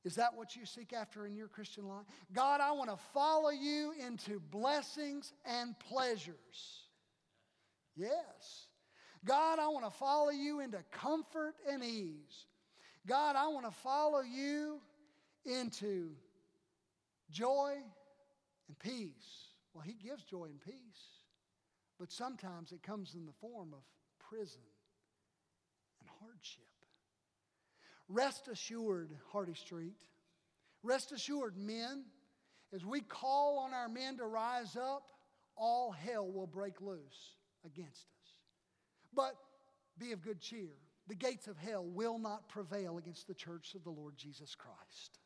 [0.05, 2.05] Is that what you seek after in your Christian life?
[2.33, 6.37] God, I want to follow you into blessings and pleasures.
[7.97, 8.67] Yes.
[9.25, 12.47] God, I want to follow you into comfort and ease.
[13.07, 14.81] God, I want to follow you
[15.47, 16.11] into
[17.31, 17.77] joy
[18.69, 19.55] and peace.
[19.73, 21.23] Well, He gives joy and peace,
[21.99, 23.83] but sometimes it comes in the form of
[24.19, 24.63] prison
[26.01, 26.65] and hardship.
[28.09, 30.01] Rest assured, Hardy Street.
[30.83, 32.05] Rest assured, men,
[32.73, 35.11] as we call on our men to rise up,
[35.57, 38.35] all hell will break loose against us.
[39.15, 39.35] But
[39.99, 40.77] be of good cheer.
[41.09, 45.19] The gates of hell will not prevail against the church of the Lord Jesus Christ.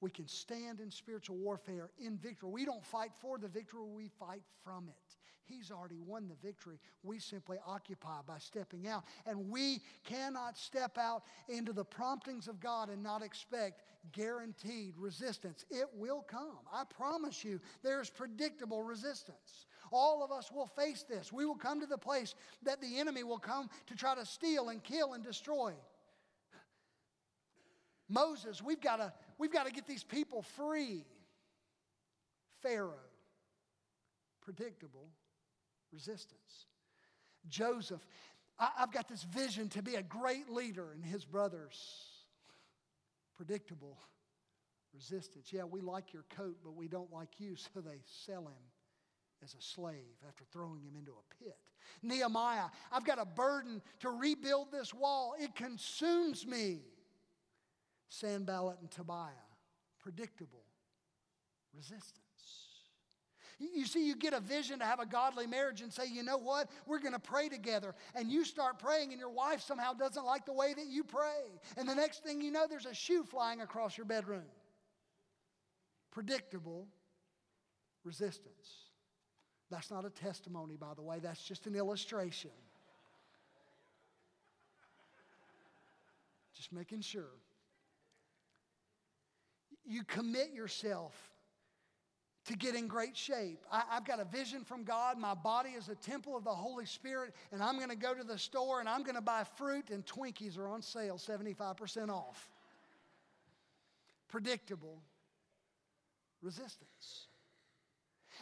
[0.00, 2.50] We can stand in spiritual warfare in victory.
[2.50, 5.16] We don't fight for the victory, we fight from it.
[5.46, 6.78] He's already won the victory.
[7.04, 9.04] We simply occupy by stepping out.
[9.26, 13.82] And we cannot step out into the promptings of God and not expect
[14.12, 15.64] guaranteed resistance.
[15.70, 16.58] It will come.
[16.72, 19.66] I promise you, there's predictable resistance.
[19.92, 21.32] All of us will face this.
[21.32, 24.70] We will come to the place that the enemy will come to try to steal
[24.70, 25.74] and kill and destroy.
[28.08, 31.04] Moses, we've got to, we've got to get these people free.
[32.62, 32.94] Pharaoh,
[34.40, 35.08] predictable
[35.92, 36.66] resistance.
[37.48, 38.04] Joseph,
[38.58, 41.76] I, have got this vision to be a great leader, and his brothers,
[43.36, 43.98] predictable
[44.94, 45.52] resistance.
[45.52, 48.64] Yeah, we like your coat, but we don't like you, so they sell him
[49.44, 51.58] as a slave after throwing him into a pit.
[52.02, 55.34] Nehemiah, I've got a burden to rebuild this wall.
[55.38, 56.80] It consumes me.
[58.08, 59.30] Sanballat and Tobiah,
[60.00, 60.64] predictable
[61.74, 62.22] resistance.
[63.58, 66.36] You see, you get a vision to have a godly marriage and say, you know
[66.36, 66.70] what?
[66.86, 67.94] We're going to pray together.
[68.14, 71.40] And you start praying, and your wife somehow doesn't like the way that you pray.
[71.78, 74.44] And the next thing you know, there's a shoe flying across your bedroom.
[76.10, 76.86] Predictable
[78.04, 78.90] resistance.
[79.70, 82.50] That's not a testimony, by the way, that's just an illustration.
[86.54, 87.24] Just making sure.
[89.86, 91.14] You commit yourself
[92.46, 93.64] to get in great shape.
[93.72, 95.18] I, have got a vision from God.
[95.18, 98.22] My body is a temple of the Holy Spirit, and I'm going to go to
[98.22, 102.48] the store and I'm going to buy fruit, and Twinkies are on sale, 75% off.
[104.28, 105.02] Predictable
[106.42, 107.26] resistance.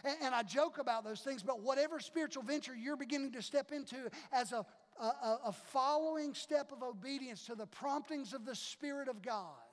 [0.04, 3.72] And, and I joke about those things, but whatever spiritual venture you're beginning to step
[3.72, 4.66] into as a,
[5.00, 9.63] a, a following step of obedience to the promptings of the Spirit of God,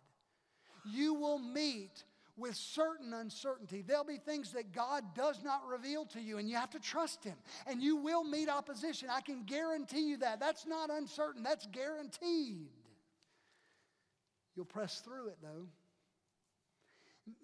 [0.86, 2.04] you will meet
[2.38, 3.84] with certain uncertainty.
[3.86, 7.24] There'll be things that God does not reveal to you, and you have to trust
[7.24, 7.36] Him.
[7.68, 9.10] And you will meet opposition.
[9.12, 10.40] I can guarantee you that.
[10.40, 12.70] That's not uncertain, that's guaranteed.
[14.56, 15.68] You'll press through it, though.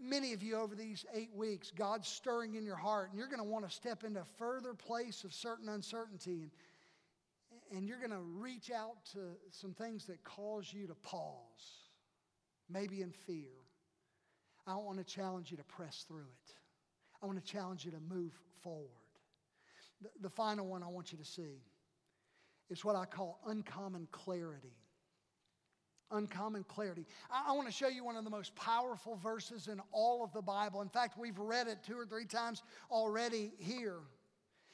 [0.02, 3.40] Many of you over these eight weeks, God's stirring in your heart, and you're going
[3.40, 6.52] to want to step into a further place of certain uncertainty.
[7.52, 9.20] And, and you're going to reach out to
[9.52, 11.87] some things that cause you to pause,
[12.70, 13.50] maybe in fear.
[14.66, 16.54] I want to challenge you to press through it.
[17.22, 18.90] I want to challenge you to move forward.
[20.02, 21.62] The, the final one I want you to see
[22.70, 24.76] is what I call uncommon clarity.
[26.12, 27.06] Uncommon clarity.
[27.32, 30.32] I, I want to show you one of the most powerful verses in all of
[30.34, 30.82] the Bible.
[30.82, 34.00] In fact, we've read it two or three times already here.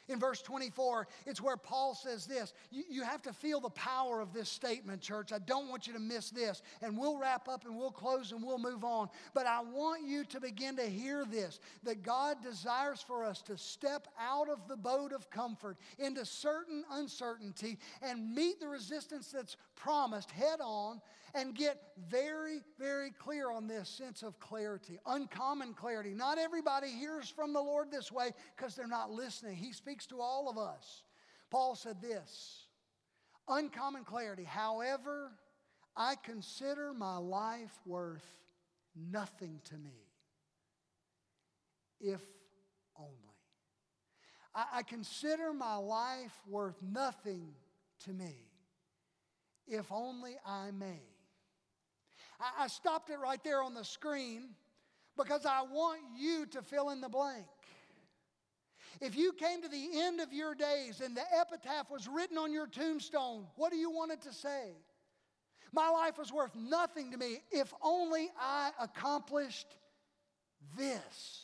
[0.10, 2.54] In verse 24, it's where Paul says this.
[2.72, 5.32] You, you, have to feel the power of this statement, church.
[5.32, 6.62] I don't want you to miss this.
[6.82, 9.08] And we'll wrap up and we'll close and we'll move on.
[9.34, 13.58] But I want you to begin to hear this that God desires for us to
[13.58, 19.56] step out of the boat of comfort into certain uncertainty and meet the resistance that's
[19.76, 21.02] promised head on
[21.36, 26.14] and get very, very clear on this sense of clarity, uncommon clarity.
[26.14, 29.56] Not everybody hears from the Lord this way because they're not listening.
[29.56, 31.04] He speaks to all of us.
[31.50, 32.68] Paul said this
[33.48, 34.44] uncommon clarity.
[34.44, 35.32] However,
[35.96, 38.26] I consider my life worth
[38.96, 40.08] nothing to me,
[42.00, 42.22] if
[42.98, 43.12] only.
[44.56, 47.54] I, I consider my life worth nothing
[48.06, 48.36] to me,
[49.68, 51.02] if only I may.
[52.40, 54.50] I, I stopped it right there on the screen
[55.18, 57.46] because I want you to fill in the blank.
[59.02, 62.52] If you came to the end of your days and the epitaph was written on
[62.52, 64.72] your tombstone, what do you want it to say?
[65.74, 69.76] My life was worth nothing to me if only I accomplished
[70.78, 71.44] this.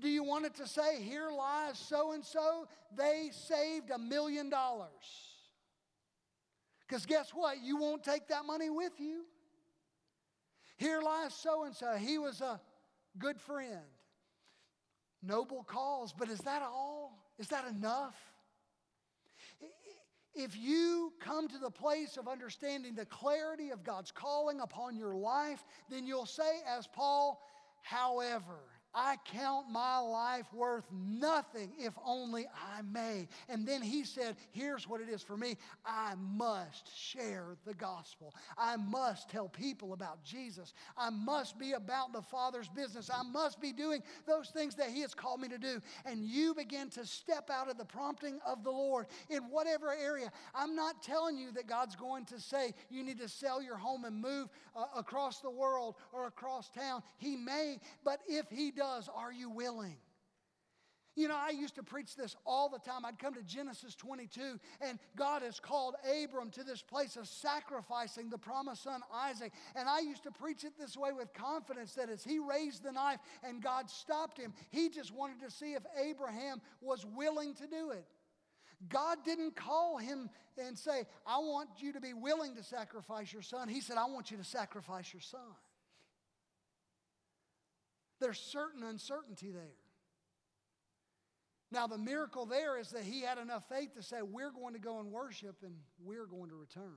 [0.00, 2.66] Do you want it to say, Here lies so and so,
[2.96, 4.88] they saved a million dollars?
[6.88, 7.58] Because guess what?
[7.62, 9.24] You won't take that money with you.
[10.78, 11.94] Here lies so and so.
[11.96, 12.60] He was a
[13.18, 13.84] good friend.
[15.22, 17.18] Noble cause, but is that all?
[17.38, 18.16] Is that enough?
[20.34, 25.16] If you come to the place of understanding the clarity of God's calling upon your
[25.16, 27.42] life, then you'll say, as Paul,
[27.82, 28.60] however,
[28.94, 33.28] I count my life worth nothing if only I may.
[33.48, 38.34] And then he said, Here's what it is for me I must share the gospel.
[38.56, 40.72] I must tell people about Jesus.
[40.96, 43.10] I must be about the Father's business.
[43.12, 45.80] I must be doing those things that he has called me to do.
[46.06, 50.30] And you begin to step out of the prompting of the Lord in whatever area.
[50.54, 54.04] I'm not telling you that God's going to say you need to sell your home
[54.04, 57.02] and move uh, across the world or across town.
[57.18, 59.96] He may, but if he does, are you willing?
[61.16, 63.04] You know, I used to preach this all the time.
[63.04, 68.30] I'd come to Genesis 22, and God has called Abram to this place of sacrificing
[68.30, 69.52] the promised son Isaac.
[69.74, 72.92] And I used to preach it this way with confidence that as he raised the
[72.92, 77.66] knife and God stopped him, he just wanted to see if Abraham was willing to
[77.66, 78.06] do it.
[78.88, 83.42] God didn't call him and say, I want you to be willing to sacrifice your
[83.42, 83.68] son.
[83.68, 85.40] He said, I want you to sacrifice your son.
[88.20, 89.76] There's certain uncertainty there.
[91.70, 94.80] Now, the miracle there is that he had enough faith to say, We're going to
[94.80, 96.96] go and worship and we're going to return.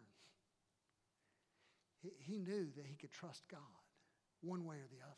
[2.19, 3.59] He knew that he could trust God
[4.41, 5.15] one way or the other.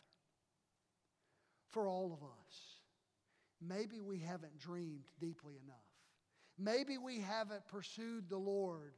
[1.70, 2.56] For all of us,
[3.62, 5.78] maybe we haven't dreamed deeply enough.
[6.60, 8.94] Maybe we haven't pursued the Lord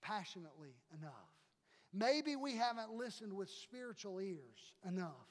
[0.00, 1.12] passionately enough.
[1.92, 5.26] Maybe we haven't listened with spiritual ears enough.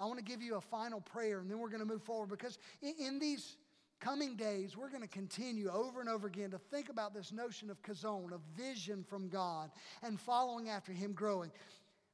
[0.00, 2.30] I want to give you a final prayer and then we're going to move forward
[2.30, 3.58] because in, in these
[4.00, 7.70] coming days, we're going to continue over and over again to think about this notion
[7.70, 9.70] of chazown, of vision from God,
[10.02, 11.50] and following after Him growing.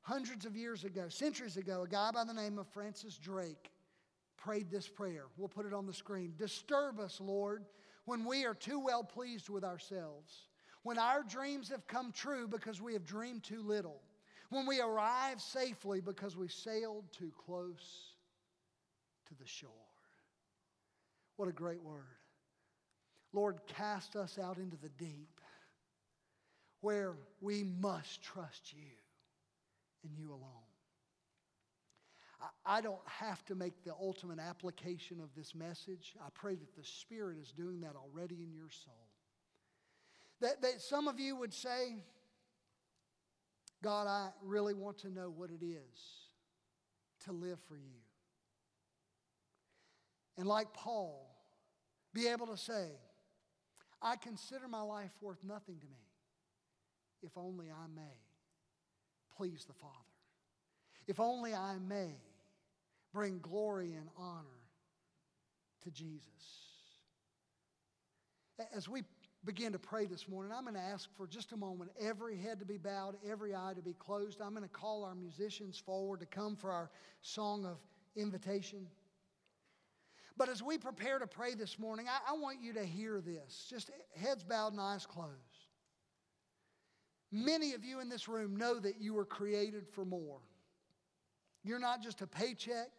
[0.03, 3.71] Hundreds of years ago, centuries ago, a guy by the name of Francis Drake
[4.37, 5.27] prayed this prayer.
[5.37, 6.35] We'll put it on the screen.
[6.37, 7.65] Disturb us, Lord,
[8.05, 10.49] when we are too well pleased with ourselves,
[10.83, 14.01] when our dreams have come true because we have dreamed too little
[14.51, 18.13] when we arrive safely because we sailed too close
[19.29, 19.71] to the shore.
[21.37, 22.05] What a great word.
[23.33, 25.41] Lord, cast us out into the deep
[26.81, 28.93] where we must trust you
[30.05, 30.67] and you alone.
[32.65, 36.15] I don't have to make the ultimate application of this message.
[36.21, 39.09] I pray that the Spirit is doing that already in your soul.
[40.41, 41.97] That, that some of you would say,
[43.83, 46.27] God, I really want to know what it is
[47.25, 48.01] to live for you.
[50.39, 51.35] And like Paul,
[52.13, 52.89] be able to say,
[54.03, 56.07] I consider my life worth nothing to me
[57.23, 58.17] if only I may
[59.37, 59.93] please the Father.
[61.07, 62.17] If only I may
[63.13, 64.45] bring glory and honor
[65.85, 66.27] to Jesus.
[68.75, 69.03] As we
[69.47, 72.59] begin to pray this morning, I'm going to ask for just a moment every head
[72.59, 74.41] to be bowed, every eye to be closed.
[74.43, 76.91] I'm going to call our musicians forward to come for our
[77.23, 77.79] song of
[78.17, 78.89] invitation.
[80.37, 83.67] But as we prepare to pray this morning, I, I want you to hear this.
[83.71, 83.91] Just
[84.21, 85.31] heads bowed and eyes closed.
[87.31, 90.41] Many of you in this room know that you were created for more.
[91.63, 92.91] You're not just a paycheck.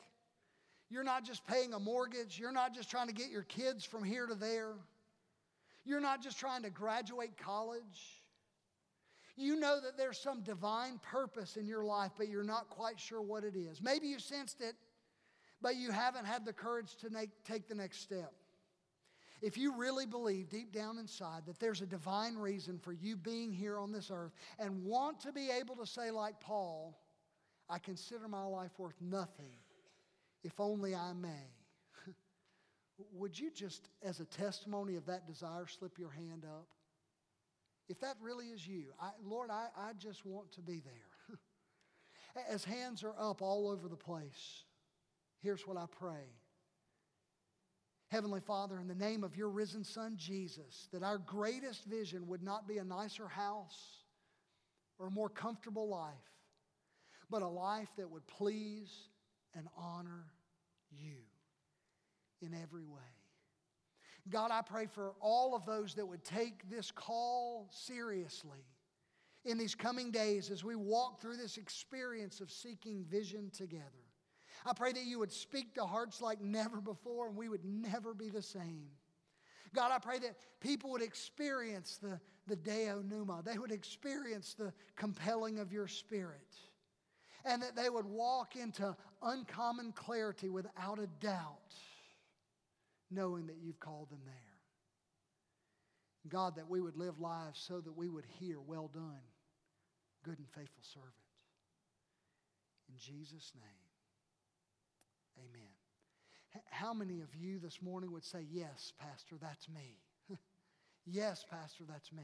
[0.89, 2.39] You're not just paying a mortgage.
[2.39, 4.75] You're not just trying to get your kids from here to there.
[5.87, 8.21] You're not just trying to graduate college.
[9.37, 13.21] You know that there's some divine purpose in your life, but you're not quite sure
[13.21, 13.81] what it is.
[13.81, 14.75] Maybe you sensed it,
[15.61, 18.33] but you haven't had the courage to make, take the next step.
[19.41, 23.53] If you really believe deep down inside that there's a divine reason for you being
[23.53, 26.99] here on this earth and want to be able to say, like Paul,
[27.69, 29.55] I consider my life worth nothing
[30.43, 31.56] if only I may
[33.13, 36.67] would you just, as a testimony of that desire, slip your hand up?
[37.89, 41.37] If that really is you, I, Lord, I, I just want to be there.
[42.51, 44.63] as hands are up all over the place,
[45.41, 46.35] here's what I pray.
[48.09, 52.41] Heavenly Father, in the name of your risen Son, Jesus, that our greatest vision would
[52.41, 54.03] not be a nicer house
[54.97, 56.13] or a more comfortable life,
[57.29, 59.09] but a life that would please
[59.55, 60.25] and honor
[60.89, 61.17] you
[62.41, 63.01] in every way.
[64.29, 68.65] God, I pray for all of those that would take this call seriously
[69.45, 73.83] in these coming days as we walk through this experience of seeking vision together.
[74.65, 78.13] I pray that you would speak to hearts like never before and we would never
[78.13, 78.87] be the same.
[79.73, 83.41] God, I pray that people would experience the, the Deo Pneuma.
[83.45, 86.55] They would experience the compelling of your spirit.
[87.45, 91.75] And that they would walk into uncommon clarity without a doubt
[93.09, 94.33] knowing that you've called them there.
[96.29, 99.21] God, that we would live lives so that we would hear, well done,
[100.23, 101.13] good and faithful servant.
[102.89, 103.87] In Jesus' name,
[105.39, 106.63] amen.
[106.69, 109.99] how many of you this morning would say, Yes, Pastor, that's me?
[111.05, 112.23] yes, Pastor, that's me.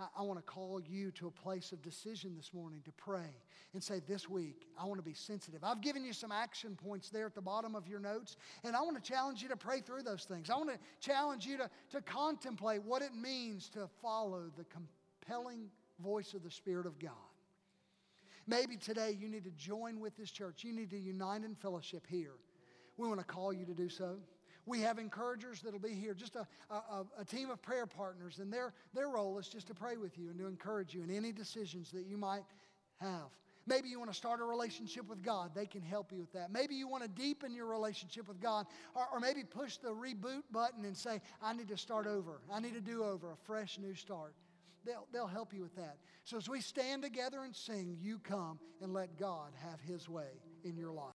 [0.00, 3.36] I, I want to call you to a place of decision this morning to pray
[3.74, 5.62] and say, This week, I want to be sensitive.
[5.62, 8.80] I've given you some action points there at the bottom of your notes, and I
[8.80, 10.50] want to challenge you to pray through those things.
[10.50, 15.68] I want to challenge you to, to contemplate what it means to follow the compelling
[16.02, 17.12] voice of the Spirit of God.
[18.46, 20.64] Maybe today you need to join with this church.
[20.64, 22.32] You need to unite in fellowship here.
[22.96, 24.16] We want to call you to do so.
[24.70, 28.52] We have encouragers that'll be here, just a, a, a, team of prayer partners, and
[28.52, 31.32] their, their role is just to pray with you and to encourage you in any
[31.32, 32.44] decisions that you might
[33.00, 33.30] have.
[33.66, 35.50] Maybe you want to start a relationship with God.
[35.56, 36.52] They can help you with that.
[36.52, 40.42] Maybe you want to deepen your relationship with God, or, or maybe push the reboot
[40.52, 42.40] button and say, I need to start over.
[42.52, 44.34] I need to do over, a fresh new start.
[44.86, 45.96] They'll, they'll help you with that.
[46.22, 50.28] So as we stand together and sing, you come and let God have His way
[50.62, 51.06] in your life.